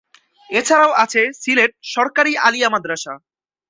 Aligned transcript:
এছাড়াও 0.49 0.91
আছে 1.03 1.21
সিলেট 1.41 1.71
"সরকারি 1.93 2.31
আলিয়া 2.47 2.69
মাদরাসা"। 2.69 3.13